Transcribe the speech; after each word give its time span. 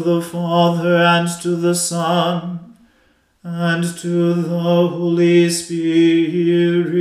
to 0.00 0.14
the 0.14 0.22
Father 0.22 0.96
and 0.96 1.28
to 1.42 1.56
the 1.56 1.74
Son 1.74 2.76
and 3.42 3.84
to 3.98 4.32
the 4.32 4.58
Holy 4.58 5.50
Spirit, 5.50 7.00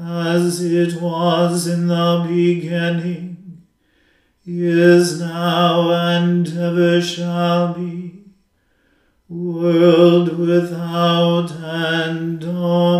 as 0.00 0.64
it 0.64 1.00
was 1.00 1.68
in 1.68 1.86
the 1.86 2.24
beginning, 2.26 3.62
is 4.44 5.20
now, 5.20 5.92
and 5.92 6.48
ever 6.48 7.00
shall 7.00 7.74
be, 7.74 8.24
world 9.28 10.36
without 10.36 11.52
end. 11.52 12.42
Amen. 12.42 12.99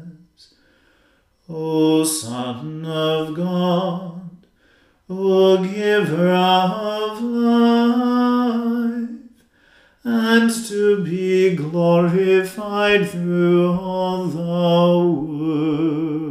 O 1.53 2.05
Son 2.05 2.85
of 2.85 3.35
God, 3.35 4.21
O 5.09 5.57
Giver 5.61 6.31
of 6.31 7.21
life, 7.21 9.09
and 10.05 10.49
to 10.67 11.03
be 11.03 11.53
glorified 11.57 13.09
through 13.09 13.73
all 13.73 14.27
the 14.27 14.39
world. 15.19 16.21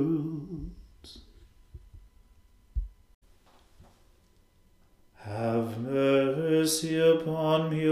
Have 5.17 5.79
mercy 5.81 6.99
upon 6.99 7.69
me, 7.69 7.87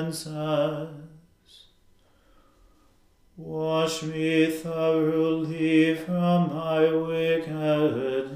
offenses. 0.00 1.66
Wash 3.36 4.02
me 4.02 4.50
thoroughly 4.50 5.94
from 5.94 6.54
my 6.54 6.92
wickedness 6.92 8.30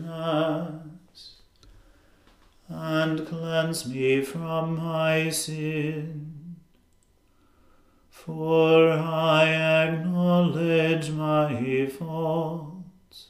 and 2.69 3.27
cleanse 3.27 3.87
me 3.87 4.23
from 4.23 4.77
my 4.77 5.29
sin. 5.29 6.57
For 8.11 8.91
I 8.91 9.45
acknowledge 9.85 11.11
my 11.11 11.87
faults, 11.87 13.29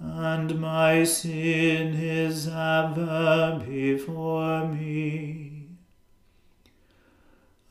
and 0.00 0.60
my 0.60 1.04
sin 1.04 1.94
is 1.94 2.48
ever 2.48 3.62
before 3.64 4.66
me. 4.66 5.41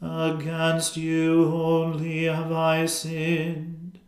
Against 0.02 0.98
you 0.98 1.46
only 1.54 2.24
have 2.24 2.52
I 2.52 2.88
sinned, 2.88 4.00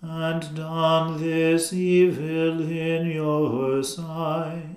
and 0.00 0.54
done 0.54 1.20
this 1.20 1.72
evil 1.72 2.60
in 2.60 3.10
your 3.10 3.82
sight 3.82 4.76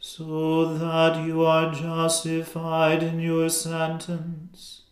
so 0.00 0.76
that 0.78 1.26
you 1.26 1.44
are 1.44 1.72
justified 1.72 3.02
in 3.02 3.20
your 3.20 3.48
sentence 3.48 4.82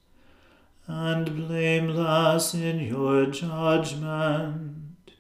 and 0.87 1.37
blameless 1.37 2.55
in 2.55 2.81
your 2.81 3.27
judgment. 3.27 5.13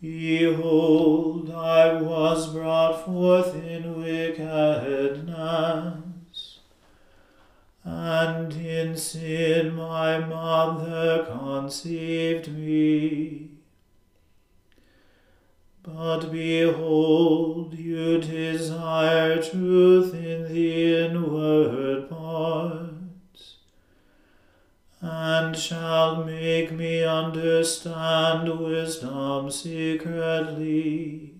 Behold, 0.00 1.50
I 1.50 2.00
was 2.00 2.52
brought 2.52 3.04
forth 3.04 3.54
in 3.54 4.00
wickedness, 4.00 6.07
and 7.88 8.52
in 8.52 8.94
sin 8.94 9.74
my 9.74 10.18
mother 10.18 11.24
conceived 11.24 12.52
me. 12.52 13.48
But 15.82 16.30
behold, 16.30 17.72
you 17.72 18.18
desire 18.18 19.42
truth 19.42 20.12
in 20.12 20.52
the 20.52 21.06
inward 21.06 22.10
parts, 22.10 23.56
and 25.00 25.56
shall 25.56 26.24
make 26.24 26.70
me 26.70 27.02
understand 27.04 28.60
wisdom 28.60 29.50
secretly. 29.50 31.36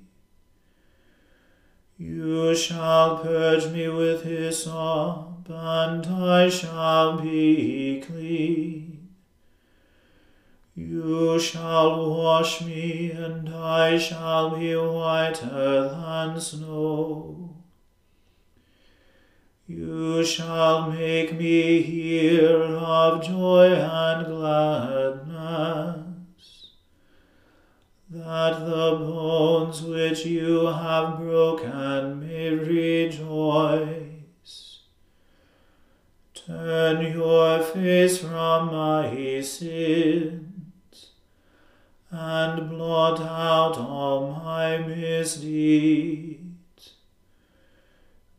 You 1.99 2.55
shall 2.55 3.19
purge 3.19 3.67
me 3.67 3.89
with 3.89 4.23
His 4.23 4.65
hyssop, 4.65 5.28
and 5.49 6.07
I 6.07 6.49
shall 6.49 7.19
be 7.21 8.03
clean. 8.07 9.09
You 10.75 11.41
shall 11.41 12.11
wash 12.11 12.61
me, 12.61 13.11
and 13.11 13.49
I 13.49 13.99
shall 13.99 14.57
be 14.57 14.77
whiter 14.77 15.89
than 15.89 16.41
snow. 16.41 17.57
You 19.67 20.25
shall 20.25 20.91
make 20.91 21.39
me 21.39 21.83
hear 21.83 22.63
of 22.63 23.23
joy 23.23 23.75
and 23.75 24.27
gladness, 24.27 25.27
that 28.09 28.61
the 28.61 28.97
bones 28.99 29.83
which 29.83 30.25
you 30.25 30.67
have 30.67 31.19
broken 31.19 32.21
may 32.21 32.51
rejoice. 32.51 34.08
Turn 36.49 37.13
your 37.13 37.63
face 37.63 38.17
from 38.17 38.73
my 38.73 39.43
sins, 39.43 41.11
and 42.11 42.71
blot 42.71 43.21
out 43.21 43.77
all 43.77 44.31
my 44.31 44.79
misdeeds. 44.79 46.41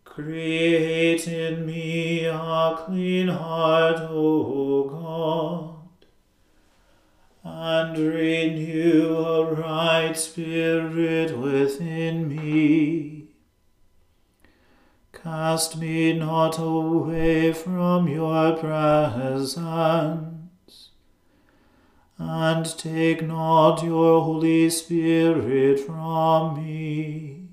Create 0.03 1.27
in 1.27 1.67
me 1.67 2.25
a 2.25 2.75
clean 2.79 3.27
heart, 3.27 3.99
O 4.09 4.85
God, 4.89 6.07
and 7.43 7.95
renew 7.95 9.17
a 9.17 9.53
right 9.53 10.17
spirit 10.17 11.37
within 11.37 12.27
me. 12.27 13.18
Cast 15.21 15.77
me 15.77 16.13
not 16.13 16.57
away 16.57 17.51
from 17.51 18.07
your 18.07 18.55
presence 18.55 19.57
and 22.17 22.77
take 22.77 23.21
not 23.21 23.83
your 23.83 24.21
Holy 24.21 24.69
Spirit 24.69 25.81
from 25.81 26.55
me. 26.55 27.47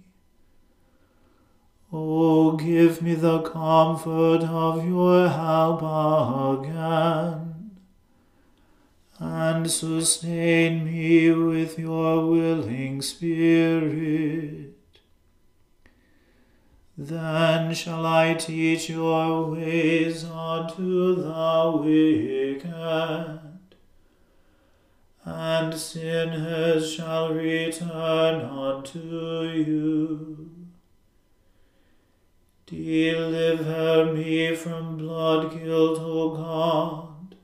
O 1.92 2.52
give 2.52 3.02
me 3.02 3.14
the 3.14 3.42
comfort 3.42 4.42
of 4.44 4.86
your 4.86 5.28
help 5.28 5.82
again, 6.62 7.70
and 9.18 9.68
sustain 9.68 10.84
me 10.84 11.32
with 11.32 11.80
your 11.80 12.26
willing 12.26 13.02
Spirit. 13.02 14.75
Then 16.98 17.74
shall 17.74 18.06
I 18.06 18.34
teach 18.34 18.88
your 18.88 19.50
ways 19.50 20.24
unto 20.24 21.14
the 21.14 21.80
wicked 21.84 23.46
and 25.26 25.74
sinners 25.74 26.92
shall 26.92 27.34
return 27.34 28.40
unto 28.42 29.00
you. 29.00 30.50
Deliver 32.64 34.12
me 34.14 34.54
from 34.54 34.96
blood 34.96 35.58
guilt, 35.58 35.98
O 36.00 36.30
God, 36.30 37.34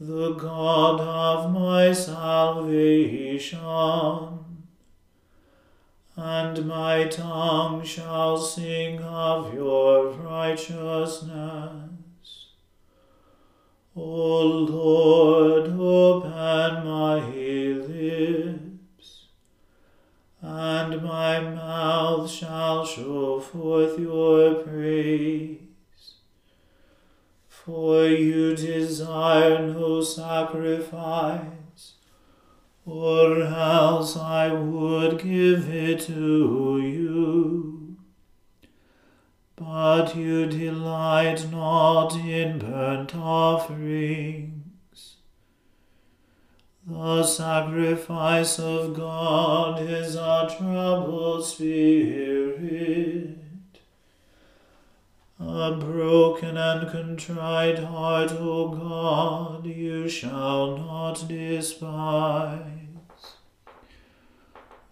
the 0.00 0.34
God 0.34 1.00
of 1.00 1.52
my 1.52 1.92
salvation, 1.92 3.60
and 6.18 6.66
my 6.66 7.04
tongue 7.04 7.84
shall 7.84 8.36
sing 8.36 9.00
of 9.00 9.54
your 9.54 10.10
righteousness. 10.10 11.30
O 13.94 14.42
Lord, 14.42 15.68
open 15.78 16.84
my 16.84 17.20
lips, 17.20 19.26
and 20.42 21.00
my 21.04 21.38
mouth 21.38 22.28
shall 22.28 22.84
show 22.84 23.38
forth 23.38 23.96
your 23.96 24.56
praise. 24.56 25.60
For 27.48 28.06
you 28.06 28.56
desire 28.56 29.68
no 29.68 30.02
sacrifice, 30.02 31.44
or 32.88 33.42
else 33.42 34.16
I 34.16 34.52
would 34.52 35.22
give 35.22 35.68
it 35.68 36.00
to 36.02 36.80
you 36.80 37.78
but 39.58 40.14
you 40.14 40.46
delight 40.46 41.50
not 41.50 42.14
in 42.14 42.58
burnt 42.58 43.14
offerings. 43.14 44.52
The 46.86 47.24
sacrifice 47.24 48.58
of 48.58 48.96
God 48.96 49.82
is 49.82 50.14
a 50.14 50.48
troubled 50.56 51.44
spirit. 51.44 53.36
A 55.40 55.72
broken 55.72 56.56
and 56.56 56.88
contrite 56.90 57.80
heart, 57.80 58.32
O 58.32 58.68
God, 58.68 59.66
you 59.66 60.08
shall 60.08 60.76
not 60.76 61.26
despise. 61.28 62.77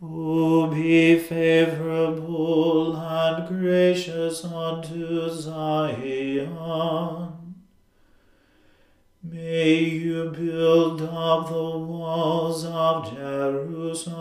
O 0.02 0.66
be 0.66 1.18
favorable 1.18 2.94
and 2.96 3.48
gracious 3.48 4.44
unto 4.44 5.30
Zion. 5.30 6.54
May 9.22 9.78
you 9.78 10.30
build 10.30 11.00
up 11.00 11.48
the 11.48 11.78
walls 11.78 12.66
of 12.66 13.10
Jerusalem. 13.14 14.12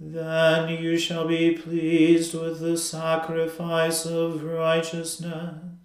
Then 0.00 0.68
you 0.68 0.98
shall 0.98 1.28
be 1.28 1.52
pleased 1.52 2.34
with 2.34 2.58
the 2.58 2.76
sacrifice 2.76 4.04
of 4.04 4.42
righteousness 4.42 5.75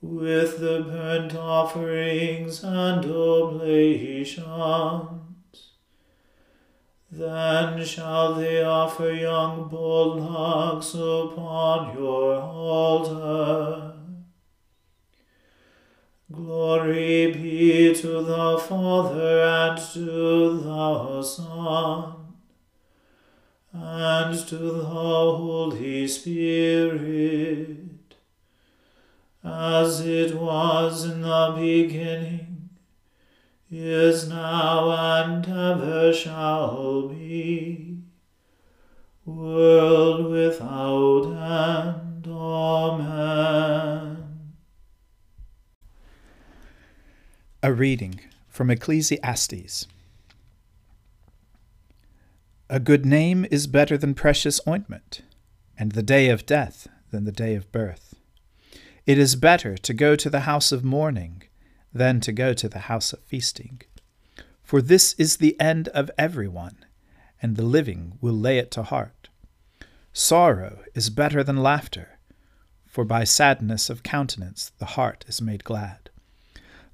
with 0.00 0.60
the 0.60 0.80
burnt 0.88 1.34
offerings 1.34 2.62
and 2.62 3.04
oblations. 3.04 4.44
Then 7.10 7.84
shall 7.84 8.34
they 8.34 8.62
offer 8.62 9.10
young 9.10 9.68
bullocks 9.68 10.94
upon 10.94 11.96
your 11.96 12.34
altar. 12.36 13.94
Glory 16.30 17.32
be 17.32 17.94
to 17.94 18.22
the 18.22 18.58
Father 18.58 19.42
and 19.42 19.78
to 19.94 20.60
the 20.60 21.22
Son 21.22 22.14
and 23.72 24.38
to 24.48 24.56
the 24.56 24.84
Holy 24.84 26.06
Spirit 26.06 27.87
as 29.44 30.00
it 30.00 30.34
was 30.34 31.04
in 31.04 31.22
the 31.22 31.54
beginning, 31.56 32.70
is 33.70 34.28
now, 34.28 34.90
and 34.90 35.46
ever 35.46 36.12
shall 36.12 37.08
be, 37.08 37.98
world 39.24 40.30
without 40.30 41.26
end. 41.26 42.26
Amen. 42.26 44.24
A 47.62 47.72
reading 47.72 48.20
from 48.48 48.70
Ecclesiastes. 48.70 49.86
A 52.70 52.80
good 52.80 53.04
name 53.06 53.46
is 53.50 53.66
better 53.66 53.96
than 53.98 54.14
precious 54.14 54.60
ointment, 54.66 55.22
and 55.78 55.92
the 55.92 56.02
day 56.02 56.28
of 56.28 56.46
death 56.46 56.88
than 57.10 57.24
the 57.24 57.32
day 57.32 57.54
of 57.54 57.70
birth. 57.72 58.07
It 59.08 59.18
is 59.18 59.36
better 59.36 59.78
to 59.78 59.94
go 59.94 60.16
to 60.16 60.28
the 60.28 60.40
house 60.40 60.70
of 60.70 60.84
mourning 60.84 61.44
than 61.94 62.20
to 62.20 62.30
go 62.30 62.52
to 62.52 62.68
the 62.68 62.90
house 62.90 63.14
of 63.14 63.20
feasting. 63.20 63.80
For 64.62 64.82
this 64.82 65.14
is 65.14 65.38
the 65.38 65.58
end 65.58 65.88
of 65.88 66.10
everyone, 66.18 66.84
and 67.40 67.56
the 67.56 67.64
living 67.64 68.18
will 68.20 68.34
lay 68.34 68.58
it 68.58 68.70
to 68.72 68.82
heart. 68.82 69.30
Sorrow 70.12 70.80
is 70.94 71.08
better 71.08 71.42
than 71.42 71.56
laughter, 71.56 72.18
for 72.84 73.06
by 73.06 73.24
sadness 73.24 73.88
of 73.88 74.02
countenance 74.02 74.72
the 74.76 74.92
heart 74.98 75.24
is 75.26 75.40
made 75.40 75.64
glad. 75.64 76.10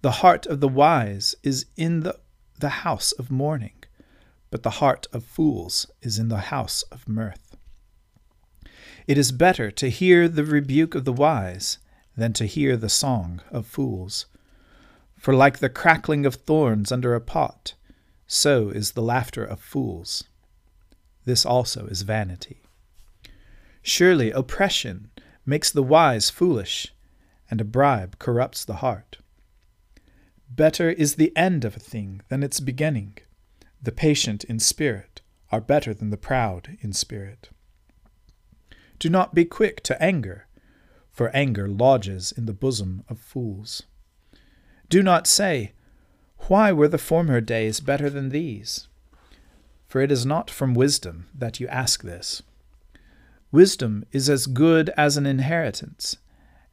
The 0.03 0.19
heart 0.23 0.47
of 0.47 0.61
the 0.61 0.69
wise 0.69 1.35
is 1.43 1.67
in 1.77 2.05
the, 2.05 2.21
the 2.61 2.85
house 2.87 3.11
of 3.11 3.33
mourning, 3.33 3.83
but 4.53 4.63
the 4.63 4.79
heart 4.79 5.09
of 5.13 5.25
fools 5.25 5.91
is 6.01 6.21
in 6.21 6.29
the 6.29 6.47
house 6.55 6.85
of 6.93 7.09
mirth. 7.09 7.57
It 9.09 9.19
is 9.19 9.33
better 9.33 9.73
to 9.73 9.91
hear 9.91 10.29
the 10.29 10.45
rebuke 10.45 10.95
of 10.95 11.05
the 11.05 11.13
wise 11.13 11.79
than 12.17 12.33
to 12.35 12.47
hear 12.47 12.77
the 12.77 12.89
song 12.89 13.41
of 13.51 13.67
fools. 13.67 14.27
For 15.19 15.35
like 15.35 15.59
the 15.59 15.69
crackling 15.69 16.27
of 16.27 16.35
thorns 16.37 16.93
under 16.93 17.15
a 17.15 17.21
pot, 17.21 17.75
so 18.27 18.69
is 18.69 18.93
the 18.93 19.03
laughter 19.03 19.45
of 19.45 19.61
fools. 19.61 20.25
This 21.25 21.47
also 21.47 21.87
is 21.87 22.03
vanity. 22.03 22.63
Surely 23.83 24.31
oppression 24.31 25.11
makes 25.47 25.71
the 25.71 25.83
wise 25.83 26.31
foolish, 26.31 26.95
and 27.51 27.61
a 27.61 27.65
bribe 27.65 28.19
corrupts 28.19 28.65
the 28.65 28.77
heart. 28.77 29.19
Better 30.49 30.91
is 30.91 31.17
the 31.17 31.37
end 31.37 31.65
of 31.65 31.77
a 31.77 31.81
thing 31.81 32.23
than 32.29 32.43
its 32.43 32.61
beginning. 32.61 33.19
The 33.83 33.93
patient 33.93 34.45
in 34.45 34.59
spirit 34.59 35.21
are 35.51 35.61
better 35.61 35.93
than 35.93 36.11
the 36.11 36.17
proud 36.17 36.79
in 36.81 36.93
spirit. 36.93 37.51
Do 38.99 39.11
not 39.11 39.35
be 39.35 39.45
quick 39.45 39.83
to 39.85 40.03
anger 40.03 40.47
for 41.15 41.31
anger 41.35 41.69
lodges 41.69 42.33
in 42.37 42.45
the 42.45 42.53
bosom 42.53 43.05
of 43.09 43.21
fools. 43.21 43.85
Do 44.89 45.01
not 45.01 45.29
say, 45.29 45.73
Why 46.49 46.73
were 46.73 46.89
the 46.89 46.99
former 46.99 47.41
days 47.41 47.79
better 47.79 48.11
than 48.11 48.31
these? 48.31 48.89
For 49.87 50.01
it 50.01 50.11
is 50.11 50.27
not 50.27 50.51
from 50.51 50.75
wisdom 50.75 51.29
that 51.33 51.61
you 51.61 51.69
ask 51.69 52.03
this. 52.03 52.43
Wisdom 53.53 54.05
is 54.11 54.29
as 54.29 54.49
good 54.49 54.91
as 54.97 55.17
an 55.17 55.25
inheritance, 55.25 56.17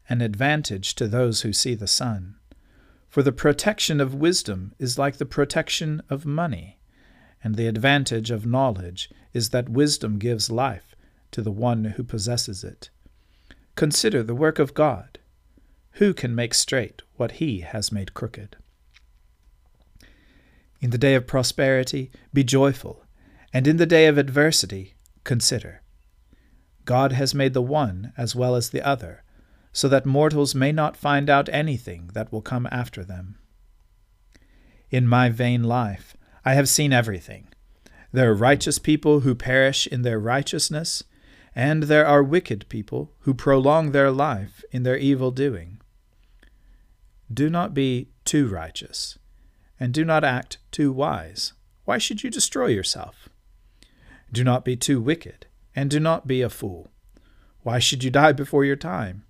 an 0.10 0.22
advantage 0.22 0.96
to 0.96 1.08
those 1.08 1.42
who 1.42 1.54
see 1.54 1.76
the 1.76 1.86
sun. 1.86 2.36
For 3.08 3.22
the 3.22 3.32
protection 3.32 4.02
of 4.02 4.16
wisdom 4.16 4.74
is 4.80 4.98
like 4.98 5.18
the 5.18 5.26
protection 5.26 6.02
of 6.10 6.26
money, 6.26 6.80
and 7.44 7.56
the 7.56 7.68
advantage 7.68 8.32
of 8.32 8.48
knowledge 8.48 9.12
is 9.34 9.50
that 9.50 9.70
wisdom 9.70 10.18
gives 10.18 10.50
life 10.50 10.96
to 11.30 11.44
the 11.44 11.52
one 11.52 11.84
who 11.84 12.04
possesses 12.04 12.64
it. 12.64 12.90
Consider 13.82 14.22
the 14.22 14.36
work 14.36 14.60
of 14.60 14.76
God. 14.76 15.18
Who 15.94 16.14
can 16.14 16.36
make 16.36 16.54
straight 16.54 17.02
what 17.16 17.32
he 17.42 17.62
has 17.62 17.92
made 17.92 18.14
crooked? 18.14 18.58
In 20.80 20.92
the 20.92 21.00
day 21.00 21.16
of 21.16 21.26
prosperity, 21.26 22.12
be 22.32 22.44
joyful, 22.44 23.04
and 23.52 23.66
in 23.66 23.78
the 23.78 23.88
day 23.88 24.06
of 24.06 24.20
adversity, 24.20 24.94
consider. 25.24 25.82
God 26.86 27.14
has 27.14 27.34
made 27.34 27.56
the 27.56 27.62
one 27.64 28.14
as 28.16 28.36
well 28.36 28.56
as 28.56 28.70
the 28.70 28.86
other, 28.88 29.24
so 29.74 29.88
that 29.88 30.06
mortals 30.06 30.54
may 30.54 30.72
not 30.72 30.96
find 30.96 31.28
out 31.28 31.50
anything 31.50 32.12
that 32.14 32.32
will 32.32 32.44
come 32.44 32.68
after 32.72 33.04
them. 33.04 33.40
In 34.92 35.08
my 35.08 35.30
vain 35.30 35.64
life, 35.64 36.16
I 36.46 36.54
have 36.54 36.70
seen 36.70 36.94
everything. 36.94 37.48
There 38.12 38.30
are 38.30 38.36
righteous 38.36 38.78
people 38.78 39.22
who 39.22 39.34
perish 39.34 39.88
in 39.88 40.04
their 40.04 40.20
righteousness, 40.20 41.04
and 41.56 41.84
there 41.84 42.06
are 42.06 42.24
wicked 42.24 42.68
people 42.70 43.12
who 43.20 43.34
prolong 43.34 43.92
their 43.92 44.12
life 44.12 44.64
in 44.72 44.84
their 44.84 44.98
evil 44.98 45.32
doing. 45.32 45.80
Do 47.32 47.50
not 47.50 47.74
be 47.74 48.10
too 48.26 48.48
righteous, 48.48 49.18
and 49.80 49.94
do 49.94 50.06
not 50.06 50.24
act 50.24 50.58
too 50.72 50.92
wise. 50.92 51.54
Why 51.86 51.98
should 51.98 52.24
you 52.24 52.30
destroy 52.30 52.68
yourself? 52.68 53.30
Do 54.32 54.44
not 54.44 54.64
be 54.64 54.78
too 54.78 55.02
wicked, 55.02 55.48
and 55.76 55.90
do 55.90 56.00
not 56.00 56.28
be 56.28 56.42
a 56.42 56.50
fool. 56.50 56.92
Why 57.64 57.80
should 57.80 58.04
you 58.04 58.10
die 58.10 58.32
before 58.32 58.66
your 58.66 58.76
time? 58.76 59.24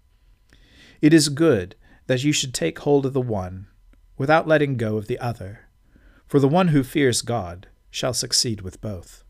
It 1.02 1.14
is 1.14 1.30
good 1.30 1.76
that 2.08 2.24
you 2.24 2.32
should 2.32 2.54
take 2.54 2.80
hold 2.80 3.06
of 3.06 3.14
the 3.14 3.22
one 3.22 3.68
without 4.18 4.48
letting 4.48 4.78
go 4.78 4.98
of 4.98 5.08
the 5.08 5.20
other, 5.20 5.62
for 6.28 6.40
the 6.40 6.48
one 6.48 6.70
who 6.70 6.84
fears 6.84 7.22
God 7.22 7.68
shall 7.90 8.14
succeed 8.14 8.62
with 8.62 8.80
both. 8.82 9.24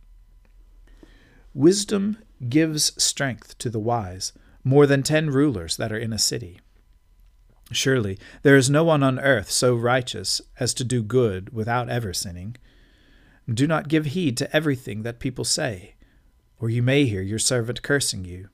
Wisdom 1.54 2.18
gives 2.50 2.92
strength 3.02 3.58
to 3.60 3.70
the 3.70 3.80
wise, 3.80 4.34
more 4.64 4.86
than 4.86 5.04
ten 5.04 5.30
rulers 5.30 5.78
that 5.78 5.92
are 5.92 5.98
in 5.98 6.14
a 6.14 6.20
city. 6.20 6.60
Surely 7.72 8.18
there 8.44 8.58
is 8.58 8.70
no 8.70 8.84
one 8.84 9.04
on 9.04 9.20
earth 9.20 9.50
so 9.50 9.76
righteous 9.76 10.42
as 10.60 10.74
to 10.74 10.84
do 10.84 11.02
good 11.02 11.54
without 11.54 11.90
ever 11.90 12.14
sinning. 12.14 12.58
Do 13.52 13.66
not 13.66 13.88
give 13.88 14.08
heed 14.08 14.38
to 14.38 14.56
everything 14.56 15.04
that 15.04 15.20
people 15.20 15.46
say, 15.46 15.96
or 16.60 16.70
you 16.70 16.84
may 16.84 17.06
hear 17.06 17.22
your 17.22 17.40
servant 17.40 17.82
cursing 17.82 18.26
you. 18.26 18.50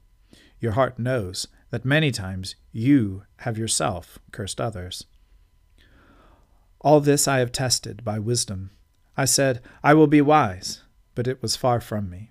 Your 0.60 0.74
heart 0.74 0.98
knows 0.98 1.48
that 1.72 1.84
many 1.84 2.12
times 2.12 2.56
you 2.72 3.24
have 3.38 3.58
yourself 3.58 4.18
cursed 4.32 4.62
others. 4.62 5.06
All 6.80 7.00
this 7.00 7.28
I 7.28 7.40
have 7.40 7.52
tested 7.52 8.06
by 8.06 8.20
wisdom. 8.20 8.70
I 9.18 9.26
said, 9.26 9.62
I 9.84 9.94
will 9.94 10.08
be 10.08 10.22
wise, 10.22 10.84
but 11.16 11.28
it 11.28 11.42
was 11.42 11.56
far 11.56 11.82
from 11.82 12.10
me. 12.10 12.30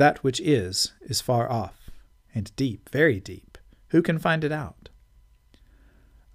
That 0.00 0.24
which 0.24 0.40
is, 0.40 0.94
is 1.02 1.20
far 1.20 1.52
off, 1.52 1.90
and 2.34 2.56
deep, 2.56 2.88
very 2.88 3.20
deep. 3.20 3.58
Who 3.88 4.00
can 4.00 4.18
find 4.18 4.44
it 4.44 4.50
out? 4.50 4.88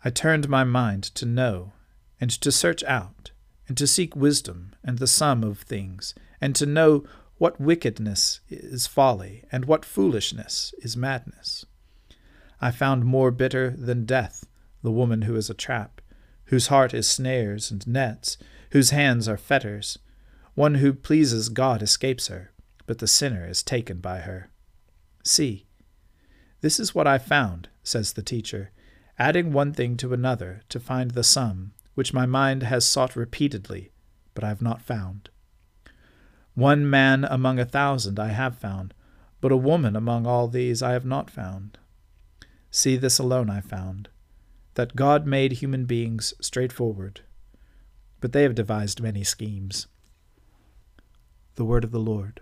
I 0.03 0.11
turned 0.11 0.47
my 0.47 0.63
mind 0.63 1.05
to 1.15 1.25
know, 1.25 1.73
and 2.21 2.29
to 2.29 2.51
search 2.51 2.83
out, 2.83 3.31
and 3.67 3.75
to 3.77 3.87
seek 3.87 4.15
wisdom 4.15 4.75
and 4.83 4.99
the 4.99 5.07
sum 5.07 5.43
of 5.43 5.61
things, 5.61 6.13
and 6.39 6.55
to 6.55 6.67
know 6.67 7.05
what 7.39 7.59
wickedness 7.59 8.39
is 8.49 8.85
folly, 8.85 9.43
and 9.51 9.65
what 9.65 9.83
foolishness 9.83 10.75
is 10.83 10.95
madness. 10.95 11.65
I 12.61 12.69
found 12.69 13.03
more 13.03 13.31
bitter 13.31 13.71
than 13.71 14.05
death 14.05 14.45
the 14.83 14.91
woman 14.91 15.23
who 15.23 15.35
is 15.35 15.49
a 15.49 15.55
trap, 15.55 16.01
whose 16.49 16.67
heart 16.67 16.93
is 16.93 17.09
snares 17.09 17.71
and 17.71 17.87
nets, 17.87 18.37
whose 18.73 18.91
hands 18.91 19.27
are 19.27 19.37
fetters. 19.37 19.97
One 20.53 20.75
who 20.75 20.93
pleases 20.93 21.49
God 21.49 21.81
escapes 21.81 22.27
her, 22.27 22.51
but 22.85 22.99
the 22.99 23.07
sinner 23.07 23.47
is 23.47 23.63
taken 23.63 23.99
by 23.99 24.19
her. 24.19 24.49
See, 25.23 25.65
this 26.61 26.79
is 26.79 26.95
what 26.95 27.07
I 27.07 27.17
found, 27.17 27.69
says 27.83 28.13
the 28.13 28.21
teacher, 28.21 28.71
adding 29.17 29.53
one 29.53 29.73
thing 29.73 29.97
to 29.97 30.13
another 30.13 30.61
to 30.69 30.79
find 30.79 31.11
the 31.11 31.23
sum, 31.23 31.73
which 31.93 32.13
my 32.13 32.25
mind 32.25 32.63
has 32.63 32.85
sought 32.85 33.15
repeatedly, 33.15 33.91
but 34.33 34.43
I 34.43 34.49
have 34.49 34.61
not 34.61 34.81
found. 34.81 35.29
One 36.53 36.89
man 36.89 37.25
among 37.25 37.59
a 37.59 37.65
thousand 37.65 38.19
I 38.19 38.29
have 38.29 38.57
found, 38.57 38.93
but 39.41 39.51
a 39.51 39.57
woman 39.57 39.95
among 39.95 40.25
all 40.25 40.47
these 40.47 40.81
I 40.81 40.93
have 40.93 41.05
not 41.05 41.29
found. 41.29 41.77
See, 42.71 42.97
this 42.97 43.19
alone 43.19 43.49
I 43.49 43.61
found, 43.61 44.09
that 44.75 44.95
God 44.95 45.25
made 45.25 45.53
human 45.53 45.85
beings 45.85 46.33
straightforward, 46.41 47.21
but 48.19 48.31
they 48.31 48.43
have 48.43 48.55
devised 48.55 49.01
many 49.01 49.23
schemes. 49.23 49.87
The 51.55 51.65
Word 51.65 51.83
of 51.83 51.91
the 51.91 51.99
Lord. 51.99 52.41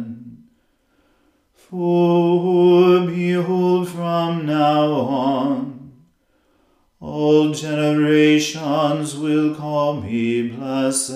For 1.71 3.07
behold, 3.07 3.87
from 3.87 4.45
now 4.45 4.91
on, 4.91 5.93
all 6.99 7.53
generations 7.53 9.15
will 9.15 9.55
call 9.55 10.01
me 10.01 10.49
blessed. 10.49 11.13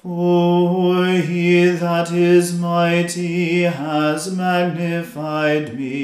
For 0.00 1.06
he 1.08 1.66
that 1.66 2.10
is 2.10 2.58
mighty 2.58 3.64
has 3.64 4.34
magnified 4.34 5.78
me, 5.78 6.01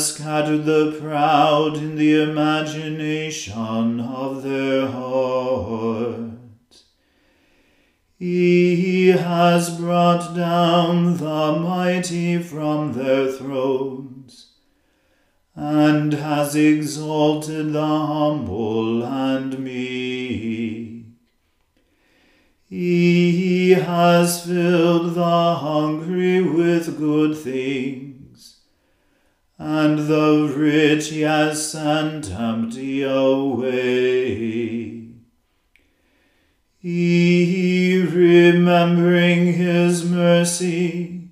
scattered 0.00 0.64
the 0.64 0.96
proud 1.00 1.76
in 1.76 1.96
the 1.96 2.22
imagination 2.22 4.00
of 4.00 4.42
their 4.42 4.88
heart. 4.88 6.30
He 8.18 9.08
has 9.08 9.78
brought 9.78 10.34
down 10.34 11.16
the 11.16 11.58
mighty 11.58 12.38
from 12.42 12.92
their 12.92 13.30
thrones, 13.30 14.52
and 15.54 16.12
has 16.12 16.54
exalted 16.54 17.72
the 17.72 17.80
humble 17.80 19.04
and 19.04 19.58
meek. 19.58 21.06
He 22.68 23.70
has 23.70 24.44
filled 24.46 25.14
the 25.14 25.54
hungry 25.56 26.42
with 26.42 26.98
good 26.98 27.36
things, 27.36 28.09
and 29.62 30.08
the 30.08 30.50
rich 30.56 31.10
has 31.10 31.70
sent 31.70 32.30
empty 32.30 33.02
away. 33.02 35.06
He, 36.78 38.02
remembering 38.10 39.52
his 39.52 40.02
mercy, 40.02 41.28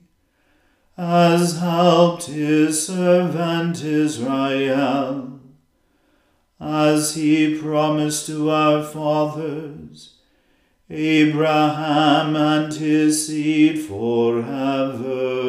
has 0.98 1.58
helped 1.58 2.26
his 2.26 2.86
servant 2.86 3.82
Israel, 3.82 5.40
as 6.60 7.14
he 7.14 7.58
promised 7.58 8.26
to 8.26 8.50
our 8.50 8.82
fathers, 8.82 10.16
Abraham 10.90 12.36
and 12.36 12.74
his 12.74 13.26
seed 13.26 13.86
forever. 13.86 15.48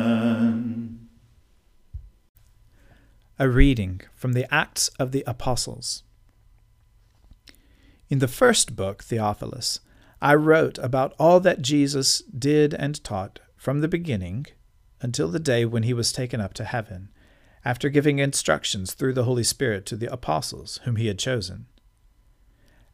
A 3.41 3.49
reading 3.49 4.01
from 4.13 4.33
the 4.33 4.45
Acts 4.53 4.89
of 4.99 5.11
the 5.11 5.23
Apostles. 5.25 6.03
In 8.07 8.19
the 8.19 8.27
first 8.27 8.75
book, 8.75 9.03
Theophilus, 9.03 9.79
I 10.21 10.35
wrote 10.35 10.77
about 10.77 11.15
all 11.17 11.39
that 11.39 11.63
Jesus 11.63 12.21
did 12.21 12.75
and 12.75 13.03
taught 13.03 13.39
from 13.57 13.81
the 13.81 13.87
beginning 13.87 14.45
until 15.01 15.27
the 15.27 15.39
day 15.39 15.65
when 15.65 15.81
he 15.81 15.91
was 15.91 16.11
taken 16.11 16.39
up 16.39 16.53
to 16.53 16.65
heaven, 16.65 17.09
after 17.65 17.89
giving 17.89 18.19
instructions 18.19 18.93
through 18.93 19.13
the 19.13 19.23
Holy 19.23 19.43
Spirit 19.43 19.87
to 19.87 19.95
the 19.95 20.13
apostles 20.13 20.79
whom 20.83 20.97
he 20.97 21.07
had 21.07 21.17
chosen. 21.17 21.65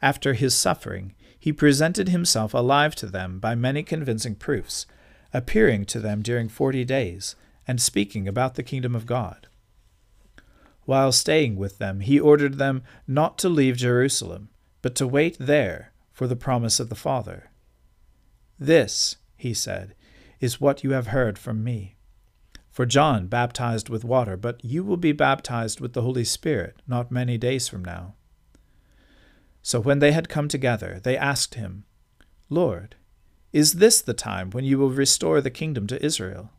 After 0.02 0.34
his 0.34 0.56
suffering, 0.56 1.14
he 1.38 1.52
presented 1.52 2.08
himself 2.08 2.54
alive 2.54 2.96
to 2.96 3.08
them 3.08 3.40
by 3.40 3.54
many 3.54 3.84
convincing 3.84 4.36
proofs, 4.36 4.86
appearing 5.34 5.84
to 5.88 6.00
them 6.00 6.22
during 6.22 6.48
forty 6.48 6.86
days, 6.86 7.36
and 7.68 7.82
speaking 7.82 8.30
about 8.30 8.56
the 8.56 8.64
kingdom 8.64 8.96
of 8.96 9.06
God. 9.06 9.47
While 10.88 11.12
staying 11.12 11.58
with 11.58 11.80
them, 11.80 12.00
he 12.00 12.18
ordered 12.18 12.58
them 12.58 12.82
not 13.06 13.38
to 13.40 13.50
leave 13.50 13.76
Jerusalem 13.76 14.48
but 14.82 14.96
to 14.96 15.06
wait 15.06 15.36
there 15.38 15.92
for 16.14 16.28
the 16.28 16.36
promise 16.38 16.80
of 16.80 16.88
the 16.88 16.96
Father. 16.96 17.52
This, 18.58 19.18
he 19.36 19.54
said, 19.54 19.96
is 20.40 20.62
what 20.62 20.86
you 20.86 20.92
have 20.92 21.08
heard 21.08 21.38
from 21.38 21.62
me. 21.62 21.98
For 22.70 22.86
John 22.86 23.28
baptized 23.28 23.90
with 23.90 24.06
water, 24.06 24.38
but 24.38 24.64
you 24.64 24.82
will 24.82 24.96
be 24.96 25.12
baptized 25.12 25.82
with 25.82 25.92
the 25.92 26.04
Holy 26.04 26.24
Spirit 26.24 26.82
not 26.88 27.12
many 27.12 27.38
days 27.38 27.68
from 27.68 27.84
now. 27.84 28.16
So 29.62 29.82
when 29.82 30.00
they 30.00 30.14
had 30.14 30.30
come 30.30 30.48
together, 30.48 31.02
they 31.04 31.18
asked 31.18 31.56
him, 31.56 31.84
Lord, 32.50 32.96
is 33.52 33.74
this 33.74 34.02
the 34.02 34.14
time 34.14 34.52
when 34.52 34.64
you 34.64 34.78
will 34.78 34.92
restore 34.92 35.42
the 35.42 35.50
kingdom 35.50 35.86
to 35.88 36.06
Israel? 36.06 36.52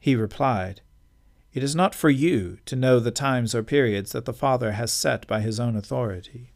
He 0.00 0.16
replied, 0.16 0.80
It 1.52 1.62
is 1.62 1.74
not 1.74 1.94
for 1.94 2.10
you 2.10 2.58
to 2.66 2.76
know 2.76 3.00
the 3.00 3.10
times 3.10 3.54
or 3.54 3.62
periods 3.62 4.12
that 4.12 4.24
the 4.24 4.32
Father 4.32 4.72
has 4.72 4.92
set 4.92 5.26
by 5.26 5.40
his 5.40 5.58
own 5.58 5.76
authority 5.76 6.52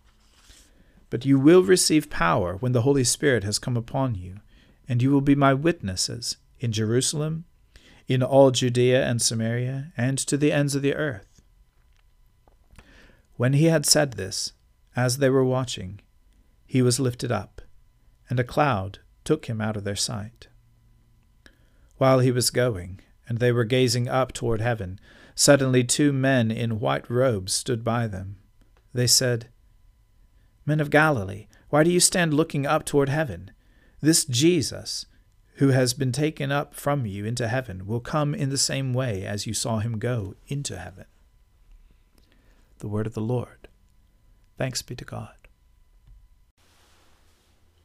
but 1.14 1.24
you 1.24 1.38
will 1.38 1.62
receive 1.62 2.10
power 2.10 2.56
when 2.56 2.72
the 2.72 2.82
Holy 2.82 3.04
Spirit 3.04 3.44
has 3.44 3.60
come 3.60 3.76
upon 3.76 4.16
you, 4.16 4.40
and 4.88 5.00
you 5.00 5.12
will 5.12 5.20
be 5.20 5.36
my 5.36 5.54
witnesses 5.54 6.38
in 6.58 6.72
Jerusalem, 6.72 7.44
in 8.08 8.20
all 8.20 8.50
Judea 8.50 9.06
and 9.06 9.22
Samaria, 9.22 9.92
and 9.96 10.18
to 10.18 10.36
the 10.36 10.50
ends 10.50 10.74
of 10.74 10.82
the 10.82 10.96
earth. 10.96 11.40
When 13.36 13.52
he 13.52 13.66
had 13.66 13.86
said 13.86 14.14
this, 14.14 14.54
as 14.96 15.18
they 15.18 15.30
were 15.30 15.44
watching, 15.44 16.00
he 16.66 16.82
was 16.82 16.98
lifted 16.98 17.30
up, 17.30 17.62
and 18.28 18.40
a 18.40 18.42
cloud 18.42 18.98
took 19.22 19.46
him 19.46 19.60
out 19.60 19.76
of 19.76 19.84
their 19.84 19.94
sight. 19.94 20.48
While 21.96 22.18
he 22.18 22.32
was 22.32 22.50
going, 22.50 22.98
and 23.28 23.38
they 23.38 23.52
were 23.52 23.64
gazing 23.64 24.08
up 24.08 24.32
toward 24.32 24.60
heaven, 24.60 24.98
suddenly 25.34 25.84
two 25.84 26.12
men 26.12 26.50
in 26.50 26.80
white 26.80 27.08
robes 27.10 27.52
stood 27.52 27.82
by 27.84 28.06
them. 28.06 28.36
They 28.92 29.06
said, 29.06 29.48
Men 30.66 30.80
of 30.80 30.90
Galilee, 30.90 31.46
why 31.68 31.82
do 31.82 31.90
you 31.90 32.00
stand 32.00 32.32
looking 32.32 32.66
up 32.66 32.84
toward 32.84 33.08
heaven? 33.08 33.50
This 34.00 34.24
Jesus, 34.24 35.06
who 35.54 35.68
has 35.68 35.94
been 35.94 36.12
taken 36.12 36.52
up 36.52 36.74
from 36.74 37.06
you 37.06 37.24
into 37.24 37.48
heaven, 37.48 37.86
will 37.86 38.00
come 38.00 38.34
in 38.34 38.50
the 38.50 38.58
same 38.58 38.94
way 38.94 39.24
as 39.24 39.46
you 39.46 39.54
saw 39.54 39.78
him 39.78 39.98
go 39.98 40.34
into 40.46 40.78
heaven. 40.78 41.06
The 42.78 42.88
word 42.88 43.06
of 43.06 43.14
the 43.14 43.20
Lord. 43.20 43.68
Thanks 44.56 44.82
be 44.82 44.94
to 44.96 45.04
God. 45.04 45.43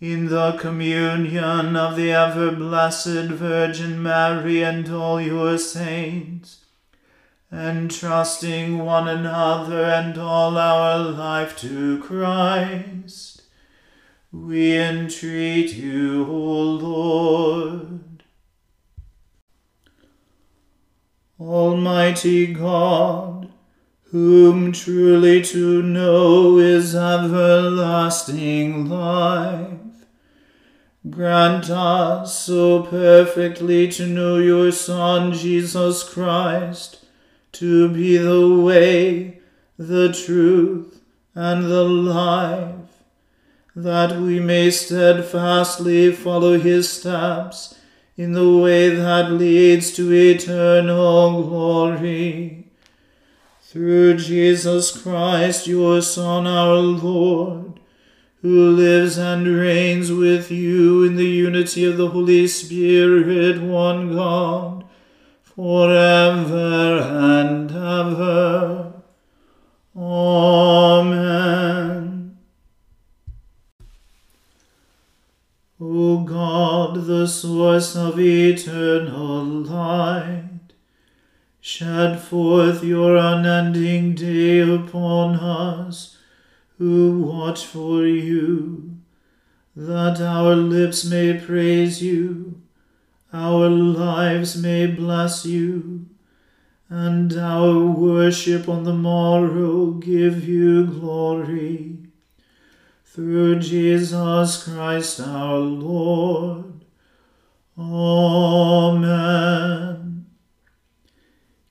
in 0.00 0.26
the 0.26 0.52
communion 0.52 1.74
of 1.74 1.96
the 1.96 2.12
ever 2.12 2.50
blessed 2.52 3.30
Virgin 3.30 4.02
Mary 4.02 4.62
and 4.62 4.88
all 4.90 5.20
your 5.20 5.56
saints, 5.56 6.64
entrusting 7.50 8.78
one 8.78 9.08
another 9.08 9.84
and 9.84 10.18
all 10.18 10.58
our 10.58 10.98
life 10.98 11.56
to 11.58 11.98
Christ, 12.02 13.42
we 14.30 14.76
entreat 14.76 15.72
you, 15.72 16.26
O 16.26 16.62
Lord. 16.62 18.00
Almighty 21.40 22.52
God, 22.52 23.50
whom 24.10 24.72
truly 24.72 25.42
to 25.42 25.82
know 25.82 26.58
is 26.58 26.94
everlasting 26.94 28.88
life, 28.88 29.85
Grant 31.10 31.70
us 31.70 32.36
so 32.46 32.82
perfectly 32.82 33.86
to 33.92 34.06
know 34.06 34.38
your 34.38 34.72
Son, 34.72 35.32
Jesus 35.32 36.02
Christ, 36.02 37.04
to 37.52 37.88
be 37.90 38.16
the 38.16 38.48
way, 38.56 39.40
the 39.78 40.12
truth, 40.12 41.00
and 41.34 41.64
the 41.64 41.84
life, 41.84 43.02
that 43.76 44.18
we 44.18 44.40
may 44.40 44.70
steadfastly 44.70 46.12
follow 46.12 46.58
his 46.58 46.90
steps 46.90 47.78
in 48.16 48.32
the 48.32 48.56
way 48.56 48.88
that 48.88 49.30
leads 49.30 49.92
to 49.92 50.10
eternal 50.10 51.42
glory. 51.44 52.66
Through 53.62 54.16
Jesus 54.16 55.02
Christ, 55.02 55.66
your 55.66 56.00
Son, 56.00 56.46
our 56.46 56.76
Lord, 56.76 57.75
who 58.42 58.70
lives 58.70 59.16
and 59.18 59.46
reigns 59.48 60.12
with 60.12 60.50
you 60.50 61.04
in 61.04 61.16
the 61.16 61.24
unity 61.24 61.84
of 61.84 61.96
the 61.96 62.10
Holy 62.10 62.46
Spirit, 62.46 63.60
one 63.62 64.14
God, 64.14 64.84
forever 65.42 67.00
and 67.00 67.70
ever. 67.70 68.92
Amen. 69.96 71.36
O 75.80 76.18
God, 76.18 77.06
the 77.06 77.26
source 77.26 77.96
of 77.96 78.20
eternal 78.20 79.44
light, 79.44 80.42
shed 81.60 82.20
forth 82.20 82.84
your 82.84 83.16
unending 83.16 84.14
day 84.14 84.60
upon 84.60 85.36
us 85.36 86.15
who 86.78 87.22
watch 87.22 87.64
for 87.64 88.04
you, 88.06 88.96
that 89.74 90.20
our 90.20 90.54
lips 90.54 91.04
may 91.04 91.38
praise 91.38 92.02
you, 92.02 92.60
our 93.32 93.68
lives 93.68 94.56
may 94.56 94.86
bless 94.86 95.46
you, 95.46 96.06
and 96.88 97.36
our 97.36 97.84
worship 97.86 98.68
on 98.68 98.84
the 98.84 98.92
morrow 98.92 99.92
give 99.92 100.46
you 100.46 100.86
glory. 100.86 101.96
Through 103.04 103.60
Jesus 103.60 104.62
Christ 104.62 105.20
our 105.20 105.56
Lord. 105.56 106.84
Amen. 107.78 109.16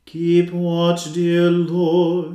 Keep 0.06 0.52
watch, 0.52 1.14
dear 1.14 1.52
Lord 1.52 2.35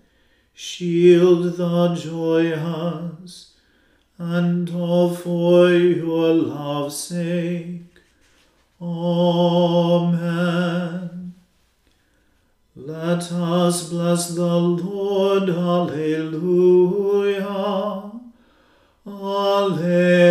shield 0.53 1.57
the 1.57 1.95
joyous, 1.95 3.53
and 4.17 4.69
all 4.75 5.13
for 5.15 5.69
your 5.71 6.33
love's 6.33 6.97
sake. 6.97 7.81
Amen. 8.81 10.21
Let 12.75 13.31
us 13.31 13.89
bless 13.89 14.29
the 14.29 14.55
Lord. 14.57 15.49
Alleluia. 15.49 16.61
Alleluia. 19.05 20.30